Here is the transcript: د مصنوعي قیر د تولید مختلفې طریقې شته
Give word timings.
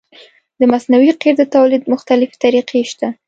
د 0.59 0.61
مصنوعي 0.71 1.11
قیر 1.21 1.35
د 1.39 1.43
تولید 1.55 1.83
مختلفې 1.93 2.35
طریقې 2.43 2.81
شته 2.91 3.07